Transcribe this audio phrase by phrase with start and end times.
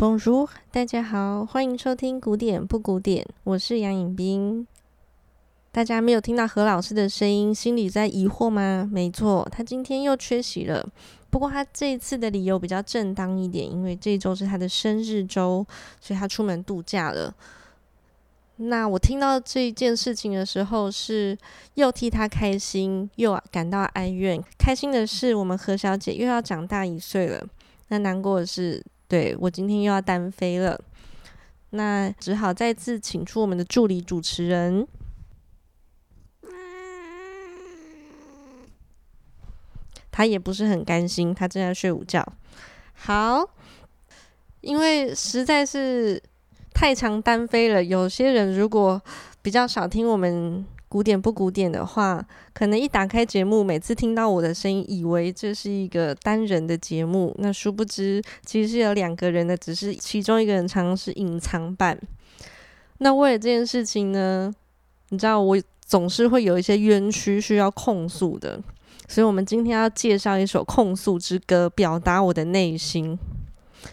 [0.00, 4.64] Bonjour，大家好，欢迎收听古典不古典，我是杨颖冰。
[5.72, 8.88] 大家没有听到何老师的声音，心里在疑惑吗？
[8.92, 10.88] 没错，他今天又缺席了。
[11.30, 15.66] 不过他这一次的理由比较正当一点，因为这周是他的生日周，
[16.00, 17.34] 所以他出门度假了。
[18.58, 21.36] 那我听到这件事情的时候，是
[21.74, 24.40] 又替他开心，又感到哀怨。
[24.56, 27.44] 开心的是，我们何小姐又要长大一岁了。
[27.88, 28.80] 那难过的是。
[29.08, 30.78] 对，我今天又要单飞了，
[31.70, 34.86] 那只好再次请出我们的助理主持人。
[40.10, 42.22] 他也不是很甘心，他正在睡午觉。
[42.92, 43.48] 好，
[44.60, 46.22] 因为实在是
[46.74, 49.00] 太常单飞了，有些人如果
[49.40, 50.66] 比较少听我们。
[50.88, 57.34] 古典不古典的话，可能一打开节目，每次听到我的声音，以为这是一个单人的节目。
[57.38, 61.98] 那殊不知，其实是有两个人的，只是其中一个人常常是隐藏版。
[62.98, 64.50] 那为了这件事情呢，
[65.10, 68.58] 你知道我总是会有一些冤屈需要控诉的，
[69.06, 73.18] 所以我们今天要介绍一首控诉之歌，表达我的内心。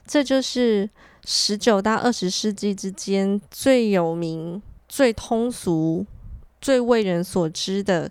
[0.07, 0.89] 这就是
[1.25, 6.05] 十九到二十世纪之间最有名、最通俗。
[6.65, 8.09] 最为人所知的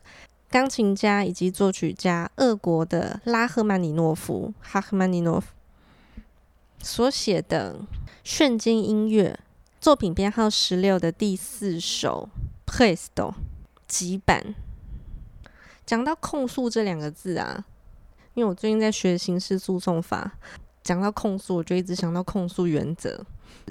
[0.48, 5.42] 钢琴家以及作曲家，俄国的拉赫曼尼诺夫 （Rachmaninoff）
[6.78, 7.80] 所写的
[8.22, 9.40] 瞬间音乐
[9.80, 12.28] 作品编号十六的第四首
[12.72, 13.32] 《Presto》
[13.88, 14.54] 极版。
[15.84, 17.64] 讲到控诉这两个字啊，
[18.34, 20.38] 因为我最近在学刑事诉讼法，
[20.84, 23.20] 讲到控诉，我就一直想到控诉原则，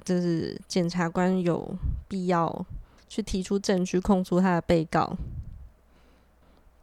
[0.03, 1.73] 就是检察官有
[2.09, 2.65] 必要。
[3.13, 5.15] 去提出证据控诉他的被告，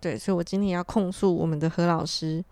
[0.01, 2.45] 对，所以我今天要控诉我们的何老师。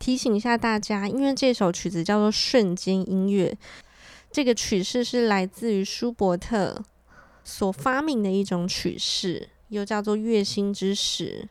[0.00, 3.56] 提醒一下大家，因为这首曲子叫做瞬间音乐，
[4.32, 6.82] 这个曲式是来自于舒伯特
[7.44, 11.48] 所发明的一种曲式，又叫做月心之使。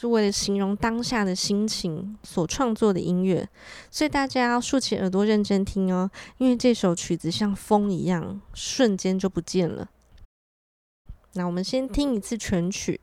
[0.00, 3.46] 是为了形容当下的心情所创作的音乐，
[3.90, 9.90] 所以大家要竖起耳朵认真听哦，因为这首曲子像风一样，瞬间就不见了。
[11.34, 12.98] 那我们先听一次全曲。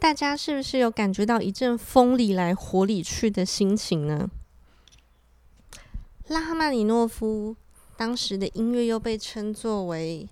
[0.00, 4.30] 大家是不是有感觉到一阵风里来火里去的心情呢？
[6.28, 7.56] 拉赫曼尼诺夫
[7.96, 10.28] 当时的音乐又被称作为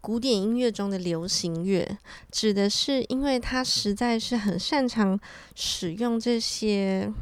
[0.00, 1.98] 古典音乐中的流行乐，
[2.32, 5.18] 指的是因为他实在是很擅长
[5.54, 7.12] 使用这些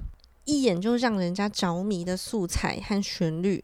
[0.46, 3.62] 一眼就让人家着迷的素材和旋律，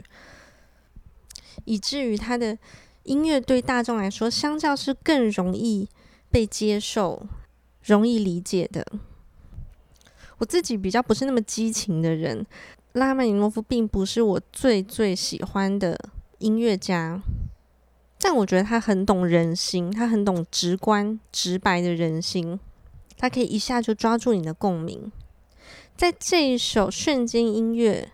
[1.64, 2.58] 以至于他的
[3.04, 5.88] 音乐对大众来说，相较是更容易
[6.30, 7.26] 被接受。
[7.82, 8.86] 容易理解的，
[10.38, 12.46] 我自己比较不是那么激情的人。
[12.92, 15.96] 拉曼尼诺夫并不是我最最喜欢的
[16.38, 17.22] 音乐家，
[18.18, 22.58] 但我觉得他很懂人心，他很懂直观直白的人心，
[23.16, 25.12] 他可以一下就抓住你的共鸣。
[25.96, 28.10] 在这一首瞬间音乐，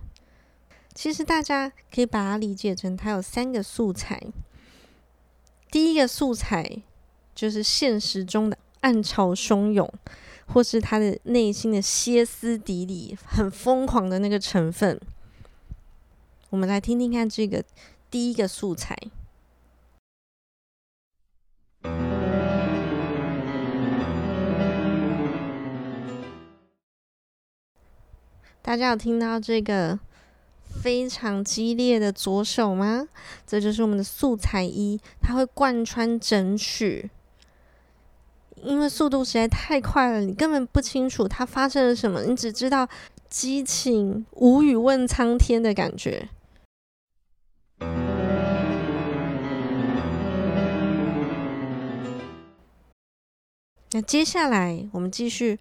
[0.94, 4.22] 其实大家可以把它理解成，它有三个素材。
[5.70, 6.82] 第一个素材
[7.34, 8.58] 就是现实中的。
[8.86, 9.92] 暗潮汹涌，
[10.46, 15.00] 或是他的内心的歇斯底里、很疯狂的那个成分，
[16.50, 17.64] 我们来听听看这个
[18.08, 18.96] 第一个素材。
[28.62, 29.98] 大家有听到这个
[30.80, 33.08] 非常激烈的左手吗？
[33.44, 37.10] 这就是我们的素材一，它会贯穿整曲。
[38.66, 42.88] 因为速度实在太快了，你根本不清楚它发生了什么，你只知道
[43.30, 46.28] 激情、无语问苍天的感觉。
[53.92, 55.56] 那接下来我们继续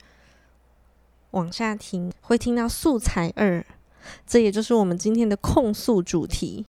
[1.30, 3.64] 往下听，会听到素材二，
[4.26, 6.66] 这也就是我们今天的控诉主题。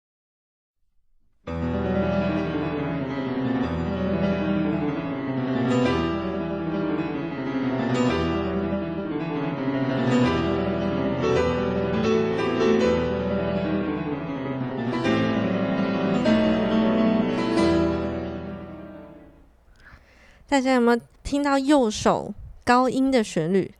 [20.61, 22.35] 大家有没有听到右手
[22.67, 23.75] 高音的旋律？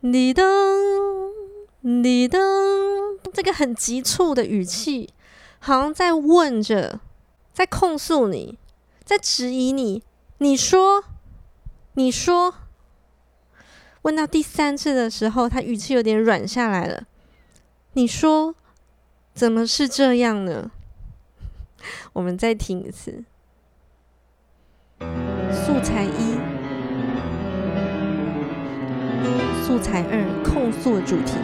[0.00, 0.42] 你噔，
[1.82, 2.40] 你噔，
[3.32, 5.10] 这个很急促的语气，
[5.60, 6.98] 好像在问着，
[7.52, 8.58] 在控诉你，
[9.04, 10.02] 在质疑你。
[10.38, 11.04] 你说，
[11.92, 12.52] 你说，
[14.02, 17.04] 问到第三次的时候，他语气有点软下来了。
[17.92, 18.56] 你说，
[19.32, 20.72] 怎么是这样呢？
[22.14, 23.22] 我们再听一次。
[25.64, 26.38] 素材一，
[29.66, 31.38] 素材二，控诉主题。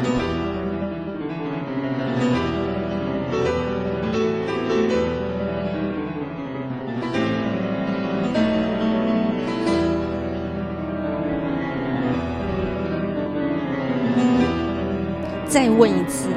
[15.49, 16.29] 再问一次。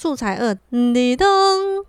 [0.00, 1.84] 素材二，你噔，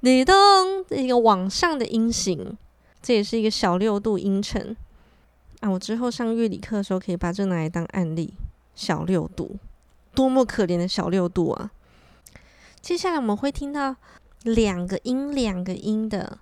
[0.00, 2.54] 你噔，一个往上的音型，
[3.00, 4.76] 这也是一个小六度音程
[5.60, 5.70] 啊。
[5.70, 8.34] 我之后上乐理课的时候，可以把这拿来当案例。
[8.74, 9.56] 小六度，
[10.14, 11.70] 多么可怜的小六度啊！
[12.82, 13.96] 接下来我们会听到
[14.42, 16.38] 两个音、两个音的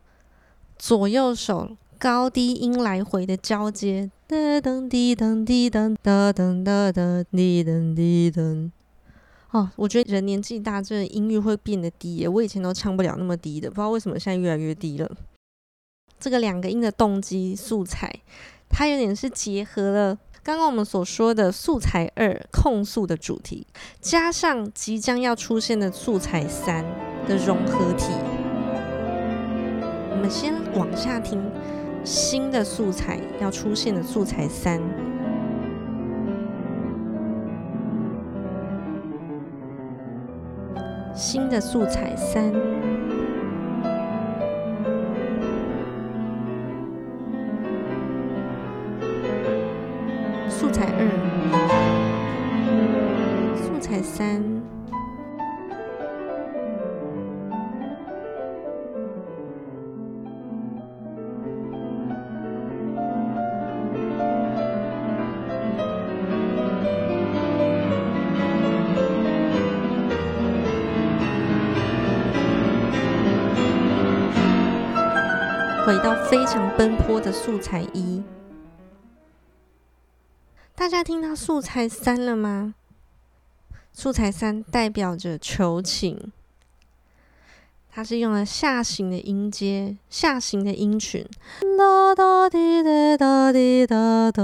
[0.76, 8.72] 左右手高低音来回的交接，噔噔滴噔滴噔哒噔哒噔滴噔滴噔。
[9.54, 12.28] 哦，我觉得人年纪大，这音域会变得低耶。
[12.28, 15.08] 我以前都唱不了那么低的，不知道为什么现在越来越低了。
[16.18, 18.12] 这个两个音的动机素材，
[18.68, 23.64] 它有点是结合了刚刚我们所说的素材二控诉的主题，
[24.00, 26.84] 加上即将要出现的素材三
[27.28, 28.06] 的融合体。
[30.10, 31.40] 我们先往下听
[32.04, 35.13] 新的素材要出现的素材三。
[41.24, 42.52] 新的素材三，
[50.50, 51.08] 素材二，
[53.56, 54.42] 素材三。
[75.86, 78.22] 回到非常奔波的素材一。
[80.74, 82.74] 大家听到素材三了吗？
[83.92, 86.32] 素材三代表着求情，
[87.90, 91.22] 它是用了下行的音阶，下行的音群。
[91.76, 94.42] 哒哒滴哒哒滴哒哒。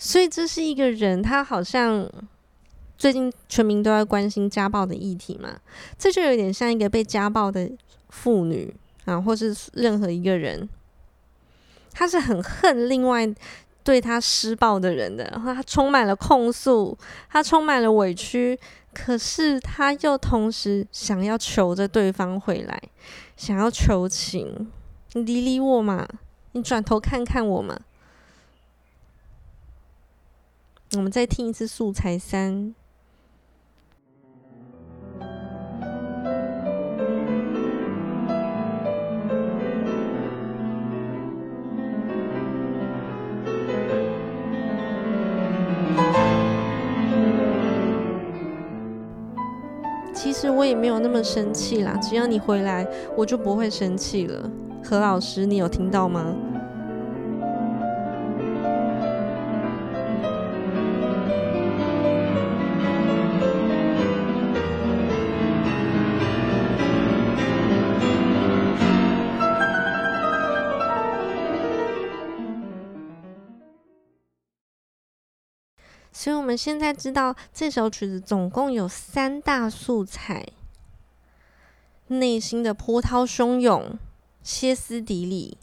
[0.00, 2.10] 所以这是一个人，他好像。
[2.98, 5.58] 最近全民都在关心家暴的议题嘛，
[5.96, 7.66] 这就有点像一个被家暴的
[8.10, 8.76] 妇女
[9.06, 10.68] 啊，或是任何一个人，
[11.92, 13.26] 他是很恨另外
[13.82, 16.94] 对他施暴的人的，然后他充满了控诉，
[17.30, 18.60] 他充满了委屈，
[18.92, 22.78] 可是他又同时想要求着对方回来，
[23.34, 24.70] 想要求情，
[25.14, 26.06] 你理理我嘛，
[26.52, 27.80] 你转头看看我嘛，
[30.96, 32.74] 我们再听一次素材三。
[50.12, 54.50] 其实我也没有那么生气啦，只要你回来，我就不会生气了。
[54.82, 56.34] 何老师，你有听到吗？
[76.50, 80.48] 们现在知道这首曲子总共有三大素材：
[82.08, 83.96] 内心的波涛汹涌、
[84.42, 85.56] 歇斯底里，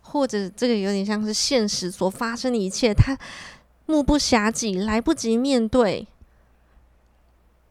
[0.00, 3.16] 或者这个有点像是现实所发生的一切，他
[3.86, 6.08] 目不暇给，来不及面对。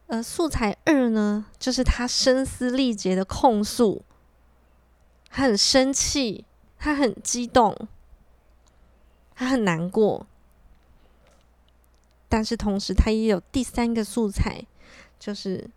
[0.07, 4.03] 而素材二呢，就是他声嘶力竭的控诉，
[5.29, 6.45] 他很生气，
[6.77, 7.75] 他很激动，
[9.35, 10.25] 他很难过。
[12.29, 14.63] 但是同时，他也有第三个素材，
[15.19, 15.67] 就是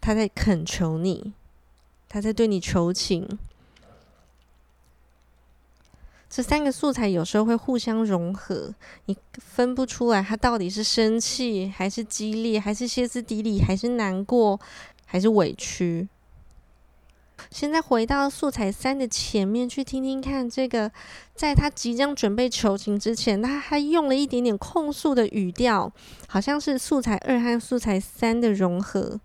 [0.00, 1.32] 他在恳求你，
[2.08, 3.38] 他在对你求情。
[6.28, 8.74] 这三个素材有时候会互相融合，
[9.04, 14.58] 你分不出来他到底是生气，还是激烈，还是歇斯底里，还是难过，
[15.06, 16.08] 还是委屈。
[17.54, 20.90] 现在回到素材三的前面去听听看，这个
[21.36, 25.92] 在他即将准备求情之前，他还用了一点点控诉的语调，
[26.26, 29.20] 好像是素材二和素材三的融合。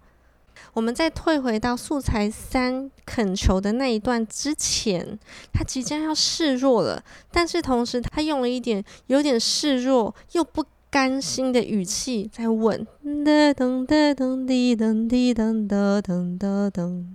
[0.74, 5.18] 我们再退回到素材三恳求的那一段之前，
[5.52, 17.06] 他即将要示弱了，但是同时他用了一点有点示弱又不甘心的语气在问：噔噔噔噔滴噔噔噔噔噔噔。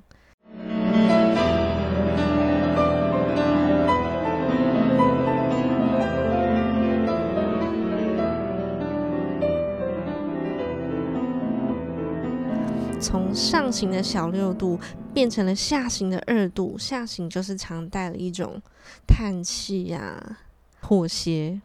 [13.05, 14.81] 从上行的小六度
[15.13, 18.63] 变成了下行的二度，下行就是常带了一种
[19.07, 20.39] 叹气呀、
[20.81, 21.61] 妥协。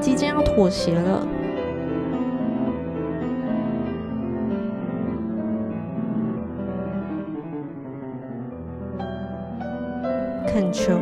[0.00, 1.26] 即将要妥协了，
[10.46, 10.96] 恳求。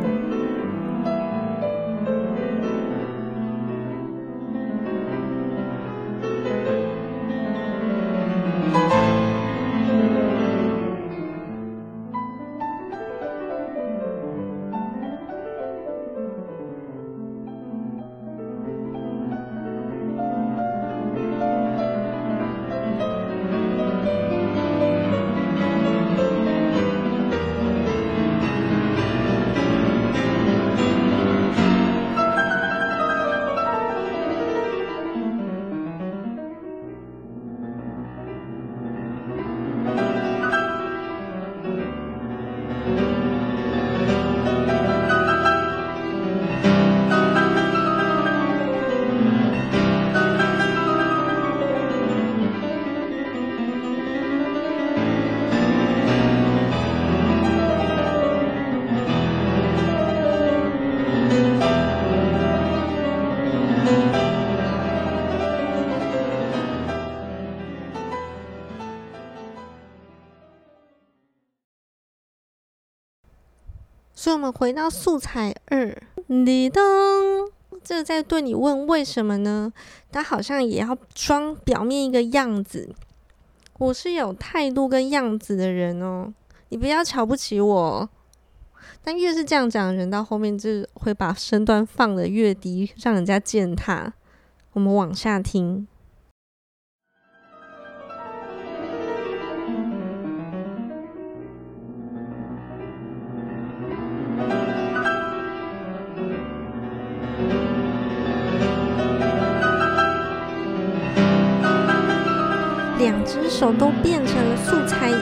[74.20, 75.96] 所以，我们回到素材二，
[76.26, 76.84] 你当
[77.82, 79.72] 这在对你问为什么呢？
[80.12, 82.94] 他好像也要装表面一个样子。
[83.78, 86.34] 我是有态度跟样子的人哦，
[86.68, 88.10] 你不要瞧不起我。
[89.02, 94.12] 但越是这样讲的人，到后面就会把身段放得越低，让人家践踏。
[94.74, 95.88] 我们往下听。
[113.00, 115.14] 两只手都变成了素材一，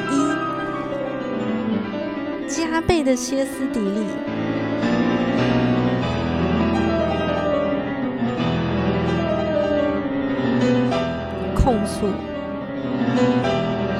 [2.48, 4.04] 加倍的歇斯底里，
[11.54, 12.08] 控诉，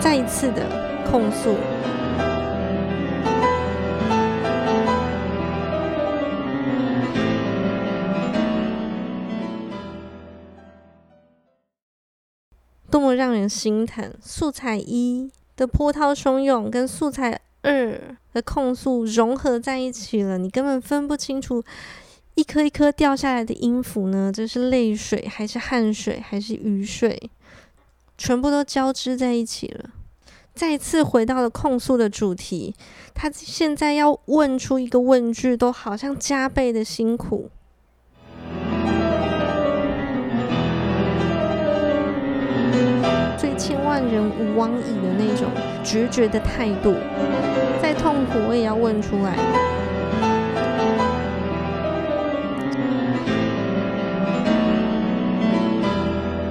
[0.01, 0.67] 再一次的
[1.09, 1.55] 控诉。
[13.19, 14.15] 让人心疼！
[14.23, 21.61] 素材一的波涛汹涌，跟素材二的控诉融合在一起了，你根本分不清楚
[22.37, 27.29] 一颗一颗掉下来的音符呢，这是泪水还是汗水还是雨水，
[28.17, 29.91] 全部都交织在一起了。
[30.55, 32.73] 再次回到了控诉的主题，
[33.15, 37.51] 他现在要问出一个问句，都好像加倍的辛苦。
[43.39, 45.49] 最千万人吾往矣的那种
[45.85, 46.93] 决绝的态度，
[47.81, 49.37] 再痛苦我也要问出来。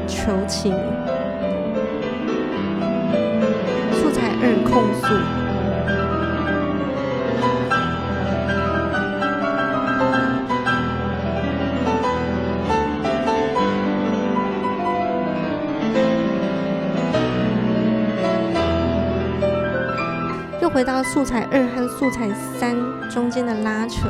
[0.07, 0.73] 求情，
[3.91, 5.36] 素材二控诉。
[20.77, 22.77] 回到素材二和素材三
[23.09, 24.07] 中间的拉扯，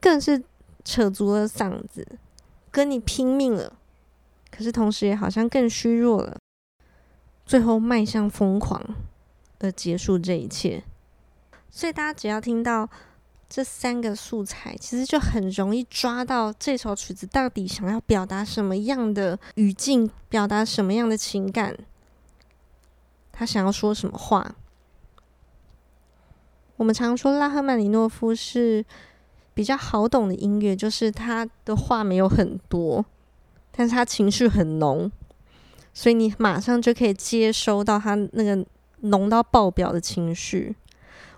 [0.00, 0.44] 更是
[0.84, 2.06] 扯足了嗓子，
[2.70, 3.72] 跟你拼命了，
[4.52, 6.36] 可是同时也好像更虚弱了。
[7.48, 8.78] 最后迈向疯狂
[9.60, 10.84] 而结束这一切，
[11.70, 12.86] 所以大家只要听到
[13.48, 21.74] 这三个素材，其实就很容易抓到这首曲子到底想要表达什么样的语境，表达什么样的情感，
[23.32, 24.54] 他想要说什么话。
[26.76, 28.84] 我们常说拉赫曼尼诺夫是
[29.54, 33.06] 比较好懂的音乐，就是他的话没有很多，
[33.72, 35.10] 但是他情绪很浓。
[36.00, 38.64] 所以你马上就可以接收到他那个
[39.00, 40.76] 浓到爆表的情绪。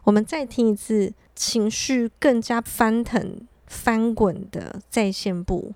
[0.04, 5.72] 我们再听一次，情绪更加翻腾、翻滚的在线部。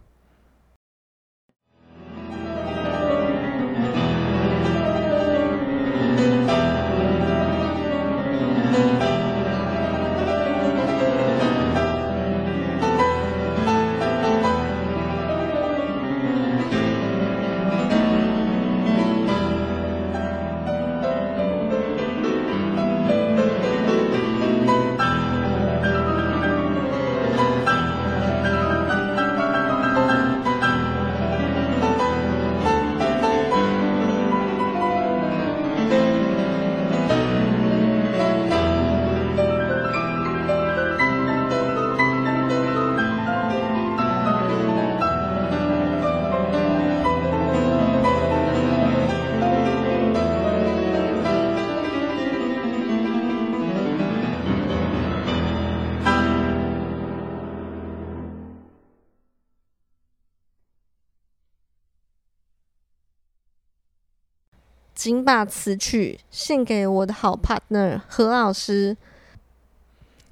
[64.94, 68.96] 仅把此曲献给我的好 partner 何老师。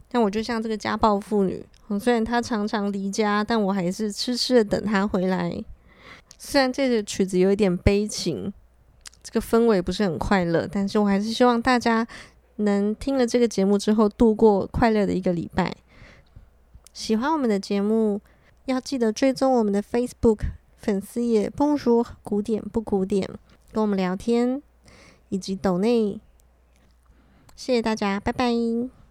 [0.09, 1.65] 但我就像这个家暴妇女，
[1.99, 5.65] 虽然他常常离家，但我还是痴痴的等他回来。
[6.39, 8.53] 虽然这个曲子有一点悲情，
[9.23, 12.07] 这个氛围不是很快乐，但是我还是希望大家
[12.57, 15.75] 能听了这个节目之后度过快乐的一个礼拜。
[16.93, 18.21] 喜欢我们的节目，
[18.67, 20.41] 要记得追踪我们的 Facebook
[20.77, 23.27] 粉丝页“蹦说古典不古典”。
[23.73, 24.63] 跟我们聊天，
[25.31, 26.21] 以及抖内，
[27.57, 29.02] 谢谢大家，拜拜。